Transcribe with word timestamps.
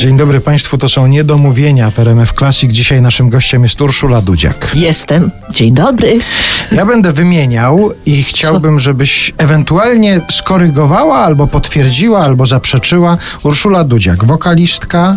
Dzień 0.00 0.16
dobry 0.16 0.40
Państwu, 0.40 0.78
to 0.78 0.88
są 0.88 1.06
niedomówienia 1.06 1.90
w 1.90 1.98
RMF 1.98 2.32
Classic. 2.32 2.72
Dzisiaj 2.72 3.02
naszym 3.02 3.28
gościem 3.30 3.62
jest 3.62 3.80
Urszula 3.80 4.22
Dudziak. 4.22 4.70
Jestem. 4.74 5.30
Dzień 5.50 5.74
dobry. 5.74 6.18
Ja 6.72 6.86
będę 6.86 7.12
wymieniał 7.12 7.90
i 8.06 8.22
chciałbym, 8.22 8.80
żebyś 8.80 9.32
ewentualnie 9.38 10.20
skorygowała, 10.30 11.16
albo 11.16 11.46
potwierdziła, 11.46 12.20
albo 12.24 12.46
zaprzeczyła. 12.46 13.18
Urszula 13.42 13.84
Dudziak, 13.84 14.24
wokalistka, 14.24 15.16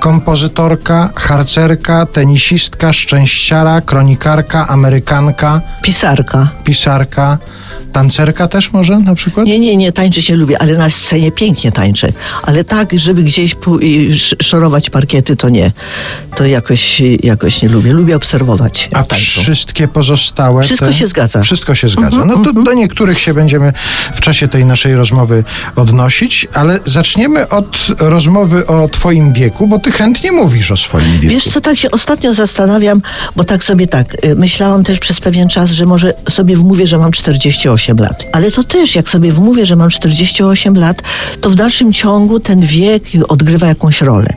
kompozytorka, 0.00 1.10
harcerka, 1.16 2.06
tenisistka, 2.06 2.92
szczęściara, 2.92 3.80
kronikarka, 3.80 4.68
amerykanka, 4.68 5.60
Pisarka. 5.82 6.48
pisarka, 6.64 7.38
tancerka 7.92 8.48
też 8.48 8.72
może 8.72 8.98
na 8.98 9.14
przykład? 9.14 9.46
Nie, 9.46 9.58
nie, 9.58 9.76
nie, 9.76 9.92
tańczyć 9.92 10.28
nie 10.28 10.36
lubię, 10.36 10.58
ale 10.62 10.74
na 10.74 10.90
scenie 10.90 11.32
pięknie 11.32 11.72
tańczę. 11.72 12.12
Ale 12.42 12.64
tak, 12.64 12.98
żeby 12.98 13.22
gdzieś 13.22 13.56
szorować 14.42 14.90
parkiety, 14.90 15.36
to 15.36 15.48
nie. 15.48 15.72
To 16.36 16.46
jakoś, 16.46 17.02
jakoś 17.22 17.62
nie 17.62 17.68
lubię. 17.68 17.92
Lubię 17.92 18.16
obserwować, 18.16 18.88
A 18.92 19.02
tańczą. 19.02 19.40
wszystkie 19.40 19.88
pozostałe. 19.88 20.62
Wszystko 20.64 20.92
się 20.92 21.06
zgadza. 21.06 21.38
Mhm, 21.38 21.44
Wszystko 21.44 21.74
się 21.74 21.88
zgadza. 21.88 22.24
No 22.24 22.38
to 22.44 22.52
do 22.62 22.72
niektórych 22.72 23.18
się 23.18 23.34
będziemy 23.34 23.72
w 24.14 24.20
czasie 24.20 24.48
tej 24.48 24.64
naszej 24.64 24.94
rozmowy 24.94 25.44
odnosić, 25.76 26.48
ale 26.54 26.78
zaczniemy 26.84 27.48
od 27.48 27.86
rozmowy 27.98 28.66
o 28.66 28.88
Twoim 28.88 29.32
wieku, 29.32 29.66
bo 29.66 29.78
Ty 29.78 29.92
chętnie 29.92 30.32
mówisz 30.32 30.70
o 30.70 30.76
swoim 30.76 31.20
wieku. 31.20 31.34
Wiesz 31.34 31.44
co, 31.44 31.60
tak 31.60 31.76
się 31.76 31.90
ostatnio 31.90 32.34
zastanawiam, 32.34 33.02
bo 33.36 33.44
tak 33.44 33.64
sobie 33.64 33.86
tak, 33.86 34.24
y, 34.24 34.34
myślałam 34.34 34.84
też 34.84 34.98
przez 34.98 35.20
pewien 35.20 35.48
czas, 35.48 35.70
że 35.70 35.86
może 35.86 36.14
sobie 36.30 36.56
wmówię, 36.56 36.86
że 36.86 36.98
mam 36.98 37.10
48 37.64 37.98
lat. 37.98 38.26
Ale 38.32 38.50
to 38.50 38.64
też, 38.64 38.94
jak 38.94 39.08
sobie 39.08 39.32
wmówię, 39.32 39.66
że 39.66 39.76
mam 39.76 39.90
48 39.90 40.76
lat, 40.76 41.02
to 41.40 41.50
w 41.50 41.54
dalszym 41.54 41.92
ciągu 41.92 42.40
ten 42.40 42.60
wiek 42.60 43.02
odgrywa 43.28 43.66
jakąś 43.66 44.00
rolę. 44.00 44.30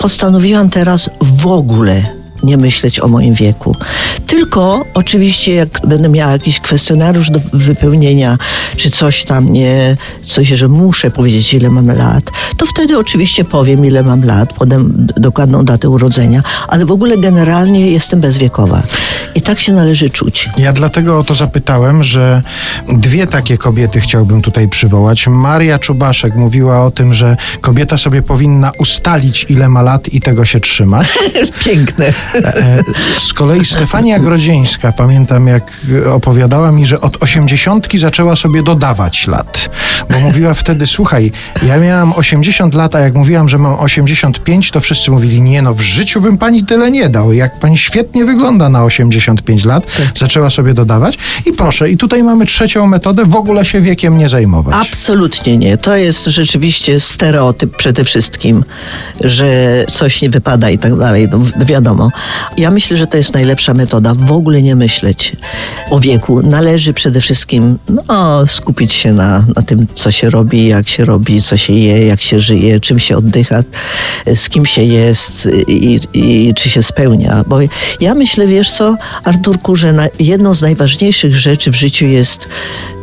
Postanowiłam 0.00 0.70
teraz 0.70 1.10
w 1.20 1.46
ogóle 1.46 2.15
nie 2.42 2.56
myśleć 2.56 3.00
o 3.00 3.08
moim 3.08 3.34
wieku. 3.34 3.76
Tylko 4.26 4.84
oczywiście 4.94 5.54
jak 5.54 5.80
będę 5.86 6.08
miała 6.08 6.32
jakiś 6.32 6.60
kwestionariusz 6.60 7.30
do 7.30 7.40
wypełnienia, 7.52 8.38
czy 8.76 8.90
coś 8.90 9.24
tam 9.24 9.52
nie, 9.52 9.96
coś, 10.22 10.48
że 10.48 10.68
muszę 10.68 11.10
powiedzieć 11.10 11.54
ile 11.54 11.70
mam 11.70 11.86
lat, 11.86 12.30
to 12.56 12.66
wtedy 12.66 12.98
oczywiście 12.98 13.44
powiem 13.44 13.86
ile 13.86 14.02
mam 14.02 14.24
lat, 14.24 14.52
podam 14.52 14.92
dokładną 15.16 15.64
datę 15.64 15.88
urodzenia, 15.88 16.42
ale 16.68 16.86
w 16.86 16.90
ogóle 16.90 17.18
generalnie 17.18 17.90
jestem 17.90 18.20
bezwiekowa. 18.20 18.82
I 19.34 19.40
tak 19.40 19.60
się 19.60 19.72
należy 19.72 20.10
czuć. 20.10 20.50
Ja 20.58 20.72
dlatego 20.72 21.18
o 21.18 21.24
to 21.24 21.34
zapytałem, 21.34 22.04
że 22.04 22.42
dwie 22.88 23.26
takie 23.26 23.58
kobiety 23.58 24.00
chciałbym 24.00 24.42
tutaj 24.42 24.68
przywołać. 24.68 25.26
Maria 25.26 25.78
Czubaszek 25.78 26.34
mówiła 26.34 26.84
o 26.84 26.90
tym, 26.90 27.14
że 27.14 27.36
kobieta 27.60 27.96
sobie 27.96 28.22
powinna 28.22 28.72
ustalić, 28.78 29.46
ile 29.48 29.68
ma 29.68 29.82
lat 29.82 30.08
i 30.08 30.20
tego 30.20 30.44
się 30.44 30.60
trzymać. 30.60 31.06
Piękne. 31.64 32.12
E, 32.34 32.82
Z 33.18 33.32
kolei 33.32 33.64
Stefania 33.64 34.18
Grodzieńska, 34.18 34.92
pamiętam 34.92 35.46
jak 35.46 35.62
opowiadała 36.12 36.72
mi, 36.72 36.86
że 36.86 37.00
od 37.00 37.22
osiemdziesiątki 37.22 37.98
zaczęła 37.98 38.36
sobie 38.36 38.62
dodawać 38.62 39.26
lat. 39.26 39.68
Bo 40.10 40.20
mówiła 40.20 40.54
wtedy, 40.54 40.86
słuchaj, 40.86 41.32
ja 41.66 41.78
miałam 41.78 42.12
80 42.12 42.74
lat, 42.74 42.94
a 42.94 43.00
jak 43.00 43.14
mówiłam, 43.14 43.48
że 43.48 43.58
mam 43.58 43.74
85, 43.80 44.70
to 44.70 44.80
wszyscy 44.80 45.10
mówili, 45.10 45.40
nie 45.40 45.62
no, 45.62 45.74
w 45.74 45.80
życiu 45.80 46.20
bym 46.20 46.38
pani 46.38 46.64
tyle 46.64 46.90
nie 46.90 47.08
dał. 47.08 47.32
Jak 47.32 47.58
pani 47.60 47.78
świetnie 47.78 48.24
wygląda 48.24 48.68
na 48.68 48.84
85 48.84 49.64
lat, 49.64 49.86
zaczęła 50.16 50.50
sobie 50.50 50.74
dodawać. 50.74 51.18
I 51.46 51.52
proszę, 51.52 51.90
i 51.90 51.96
tutaj 51.96 52.22
mamy 52.22 52.46
trzecią 52.46 52.86
metodę, 52.86 53.24
w 53.24 53.34
ogóle 53.34 53.64
się 53.64 53.80
wiekiem 53.80 54.18
nie 54.18 54.28
zajmować. 54.28 54.74
Absolutnie 54.88 55.58
nie. 55.58 55.76
To 55.76 55.96
jest 55.96 56.26
rzeczywiście 56.26 57.00
stereotyp 57.00 57.76
przede 57.76 58.04
wszystkim, 58.04 58.64
że 59.20 59.84
coś 59.88 60.22
nie 60.22 60.30
wypada 60.30 60.70
i 60.70 60.78
tak 60.78 60.96
dalej. 60.98 61.28
No, 61.32 61.38
wi- 61.38 61.52
wiadomo. 61.64 62.10
Ja 62.58 62.70
myślę, 62.70 62.96
że 62.96 63.06
to 63.06 63.16
jest 63.16 63.34
najlepsza 63.34 63.74
metoda. 63.74 64.14
W 64.14 64.32
ogóle 64.32 64.62
nie 64.62 64.76
myśleć 64.76 65.36
o 65.90 66.00
wieku. 66.00 66.42
Należy 66.42 66.92
przede 66.92 67.20
wszystkim 67.20 67.78
no, 67.88 68.46
skupić 68.46 68.92
się 68.92 69.12
na, 69.12 69.44
na 69.56 69.62
tym, 69.62 69.86
co 69.94 70.10
się 70.10 70.30
robi, 70.30 70.66
jak 70.66 70.88
się 70.88 71.04
robi, 71.04 71.42
co 71.42 71.56
się 71.56 71.72
je, 71.72 72.06
jak 72.06 72.22
się 72.22 72.40
żyje, 72.40 72.80
czym 72.80 72.98
się 72.98 73.16
oddycha, 73.16 73.62
z 74.34 74.48
kim 74.48 74.66
się 74.66 74.82
jest 74.82 75.48
i, 75.68 76.00
i 76.12 76.54
czy 76.54 76.70
się 76.70 76.82
spełnia. 76.82 77.44
Bo 77.46 77.58
ja 78.00 78.14
myślę, 78.14 78.46
wiesz 78.46 78.70
co, 78.70 78.96
Arturku, 79.24 79.76
że 79.76 79.92
na, 79.92 80.08
jedną 80.18 80.54
z 80.54 80.62
najważniejszych 80.62 81.36
rzeczy 81.36 81.70
w 81.70 81.74
życiu 81.74 82.04
jest 82.04 82.48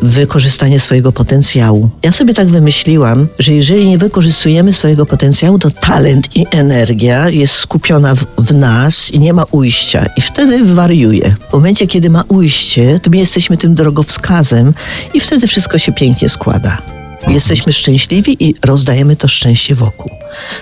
wykorzystanie 0.01 0.79
swojego 0.79 1.11
potencjału. 1.11 1.89
Ja 2.03 2.11
sobie 2.11 2.33
tak 2.33 2.47
wymyśliłam, 2.47 3.27
że 3.39 3.53
jeżeli 3.53 3.87
nie 3.87 3.97
wykorzystujemy 3.97 4.73
swojego 4.73 5.05
potencjału, 5.05 5.59
to 5.59 5.71
talent 5.71 6.37
i 6.37 6.45
energia 6.51 7.29
jest 7.29 7.53
skupiona 7.55 8.15
w, 8.15 8.25
w 8.37 8.53
nas 8.53 9.02
i 9.09 9.19
nie 9.19 9.33
ma 9.33 9.45
ujścia. 9.51 10.05
I 10.17 10.21
wtedy 10.21 10.63
wariuje. 10.65 11.35
W 11.49 11.53
momencie, 11.53 11.87
kiedy 11.87 12.09
ma 12.09 12.23
ujście, 12.27 12.99
to 13.03 13.09
my 13.09 13.17
jesteśmy 13.17 13.57
tym 13.57 13.75
drogowskazem 13.75 14.73
i 15.13 15.19
wtedy 15.19 15.47
wszystko 15.47 15.77
się 15.77 15.91
pięknie 15.91 16.29
składa. 16.29 16.77
Jesteśmy 17.27 17.73
szczęśliwi 17.73 18.47
i 18.49 18.55
rozdajemy 18.65 19.15
to 19.15 19.27
szczęście 19.27 19.75
wokół. 19.75 20.11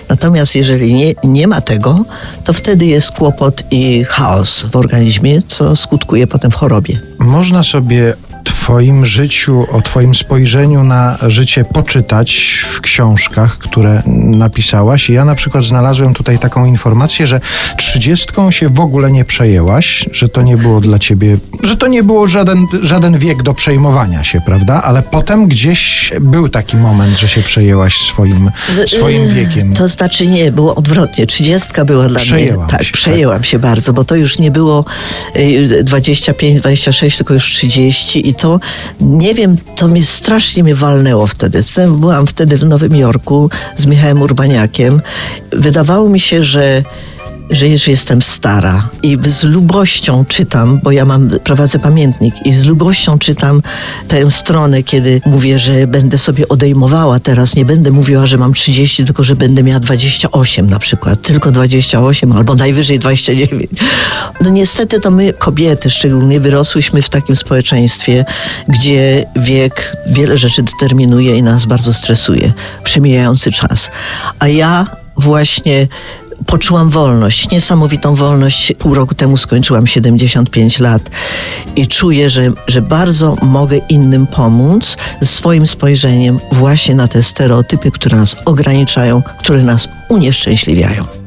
Natomiast 0.08 0.54
jeżeli 0.54 0.94
nie, 0.94 1.14
nie 1.24 1.48
ma 1.48 1.60
tego, 1.60 2.04
to 2.44 2.52
wtedy 2.52 2.86
jest 2.86 3.12
kłopot 3.12 3.62
i 3.70 4.04
chaos 4.08 4.66
w 4.72 4.76
organizmie, 4.76 5.42
co 5.42 5.76
skutkuje 5.76 6.26
potem 6.26 6.50
w 6.50 6.54
chorobie. 6.54 7.00
Można 7.18 7.62
sobie 7.62 8.14
Twoim 8.44 9.06
życiu, 9.06 9.66
o 9.70 9.80
Twoim 9.82 10.14
spojrzeniu 10.14 10.84
na 10.84 11.18
życie 11.26 11.64
poczytać 11.64 12.62
w 12.70 12.80
książkach, 12.80 13.58
które 13.58 14.02
napisałaś. 14.16 15.10
I 15.10 15.12
ja 15.12 15.24
na 15.24 15.34
przykład 15.34 15.64
znalazłem 15.64 16.14
tutaj 16.14 16.38
taką 16.38 16.64
informację, 16.64 17.26
że 17.26 17.40
trzydziestką 17.76 18.50
się 18.50 18.68
w 18.68 18.80
ogóle 18.80 19.10
nie 19.10 19.24
przejęłaś, 19.24 20.08
że 20.12 20.28
to 20.28 20.42
nie 20.42 20.56
było 20.56 20.80
dla 20.80 20.98
Ciebie, 20.98 21.38
że 21.62 21.76
to 21.76 21.86
nie 21.86 22.02
było 22.02 22.26
żaden, 22.26 22.66
żaden 22.82 23.18
wiek 23.18 23.42
do 23.42 23.54
przejmowania 23.54 24.24
się, 24.24 24.40
prawda? 24.46 24.82
Ale 24.82 25.02
potem 25.02 25.46
gdzieś 25.48 26.12
był 26.20 26.48
taki 26.48 26.76
moment, 26.76 27.18
że 27.18 27.28
się 27.28 27.42
przejęłaś 27.42 27.96
swoim, 27.98 28.50
Z- 28.74 28.90
swoim 28.90 29.22
y, 29.22 29.34
wiekiem. 29.34 29.74
To 29.74 29.88
znaczy 29.88 30.26
nie, 30.28 30.52
było 30.52 30.74
odwrotnie. 30.74 31.26
Trzydziestka 31.26 31.84
była 31.84 32.08
dla 32.08 32.20
Przejęłam 32.20 32.66
mnie. 32.66 32.70
Tak, 32.78 32.84
się, 32.84 32.92
przejęłam 32.92 33.44
się 33.44 33.58
bardzo, 33.58 33.92
bo 33.92 34.04
to 34.04 34.16
już 34.16 34.38
nie 34.38 34.50
było 34.50 34.84
y, 35.36 35.84
25, 35.84 36.60
26, 36.60 37.16
tylko 37.16 37.34
już 37.34 37.44
30 37.44 38.28
i 38.32 38.34
to 38.34 38.60
nie 39.00 39.34
wiem, 39.34 39.56
to 39.76 39.88
mi 39.88 40.02
strasznie 40.02 40.62
mnie 40.62 40.74
walnęło 40.74 41.26
wtedy. 41.26 41.62
Wtedy 41.62 41.92
Byłam 41.92 42.26
wtedy 42.26 42.56
w 42.56 42.64
Nowym 42.64 42.96
Jorku 42.96 43.50
z 43.76 43.86
Michałem 43.86 44.22
Urbaniakiem. 44.22 45.00
Wydawało 45.52 46.08
mi 46.08 46.20
się, 46.20 46.42
że 46.42 46.82
że 47.50 47.68
już 47.68 47.88
jestem 47.88 48.22
stara 48.22 48.88
i 49.02 49.18
z 49.26 49.44
lubością 49.44 50.24
czytam, 50.24 50.80
bo 50.82 50.90
ja 50.90 51.04
mam, 51.04 51.30
prowadzę 51.44 51.78
pamiętnik 51.78 52.34
i 52.46 52.54
z 52.54 52.64
lubością 52.64 53.18
czytam 53.18 53.62
tę 54.08 54.30
stronę, 54.30 54.82
kiedy 54.82 55.20
mówię, 55.26 55.58
że 55.58 55.86
będę 55.86 56.18
sobie 56.18 56.48
odejmowała 56.48 57.20
teraz, 57.20 57.56
nie 57.56 57.64
będę 57.64 57.90
mówiła, 57.90 58.26
że 58.26 58.38
mam 58.38 58.52
30, 58.52 59.04
tylko 59.04 59.24
że 59.24 59.36
będę 59.36 59.62
miała 59.62 59.80
28 59.80 60.70
na 60.70 60.78
przykład, 60.78 61.22
tylko 61.22 61.50
28 61.50 62.32
albo 62.32 62.54
najwyżej 62.54 62.98
29. 62.98 63.70
No 64.40 64.50
niestety 64.50 65.00
to 65.00 65.10
my, 65.10 65.32
kobiety 65.32 65.90
szczególnie, 65.90 66.40
wyrosłyśmy 66.40 67.02
w 67.02 67.08
takim 67.08 67.36
społeczeństwie, 67.36 68.24
gdzie 68.68 69.26
wiek 69.36 69.96
wiele 70.06 70.38
rzeczy 70.38 70.62
determinuje 70.62 71.36
i 71.36 71.42
nas 71.42 71.66
bardzo 71.66 71.92
stresuje. 71.92 72.52
Przemijający 72.84 73.52
czas. 73.52 73.90
A 74.38 74.48
ja 74.48 74.86
właśnie 75.16 75.88
poczułam 76.46 76.90
wolność, 76.90 77.50
niesamowitą 77.50 78.14
wolność. 78.14 78.72
Pół 78.78 78.94
roku 78.94 79.14
temu 79.14 79.36
skończyłam 79.36 79.86
75 79.86 80.78
lat 80.78 81.10
i 81.76 81.86
czuję, 81.86 82.30
że, 82.30 82.52
że 82.68 82.82
bardzo 82.82 83.36
mogę 83.42 83.76
innym 83.88 84.26
pomóc 84.26 84.96
swoim 85.22 85.66
spojrzeniem 85.66 86.40
właśnie 86.52 86.94
na 86.94 87.08
te 87.08 87.22
stereotypy, 87.22 87.90
które 87.90 88.18
nas 88.18 88.36
ograniczają, 88.44 89.22
które 89.38 89.62
nas 89.62 89.88
unieszczęśliwiają. 90.08 91.22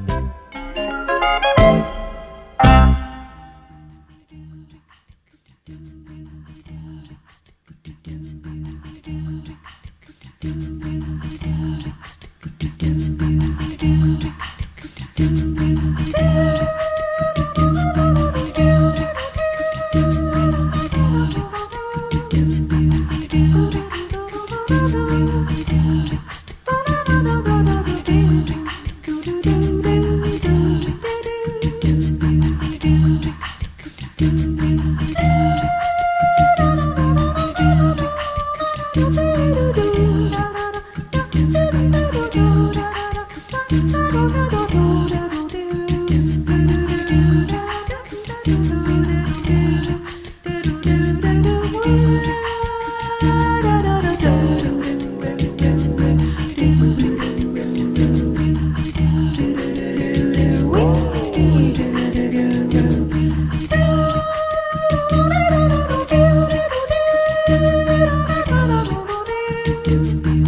do 69.96 70.04
do 70.04 70.46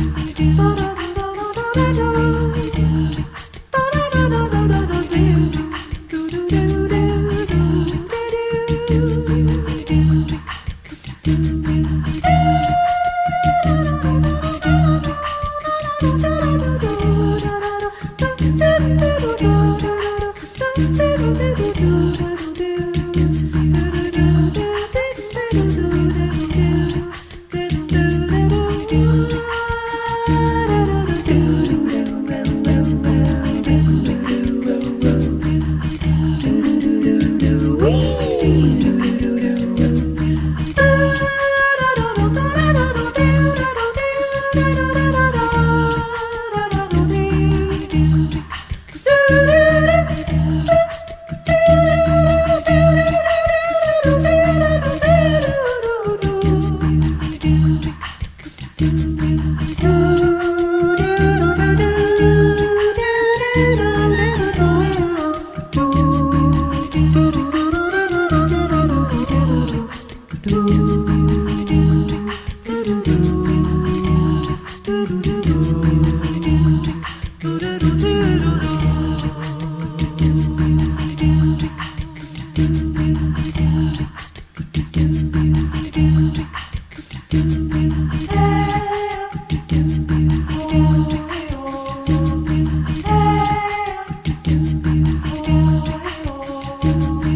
do 16.79 16.96